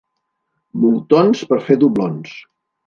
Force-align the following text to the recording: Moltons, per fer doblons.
Moltons, 0.85 1.47
per 1.53 1.61
fer 1.69 1.81
doblons. 1.87 2.39